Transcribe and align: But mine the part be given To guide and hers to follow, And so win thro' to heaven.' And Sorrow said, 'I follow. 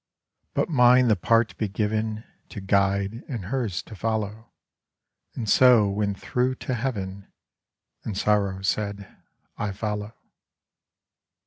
But 0.55 0.67
mine 0.67 1.09
the 1.09 1.15
part 1.15 1.55
be 1.59 1.67
given 1.67 2.23
To 2.49 2.59
guide 2.59 3.23
and 3.29 3.45
hers 3.45 3.83
to 3.83 3.95
follow, 3.95 4.51
And 5.35 5.47
so 5.47 5.91
win 5.91 6.15
thro' 6.15 6.55
to 6.55 6.73
heaven.' 6.73 7.31
And 8.03 8.17
Sorrow 8.17 8.63
said, 8.63 9.15
'I 9.59 9.73
follow. 9.73 10.15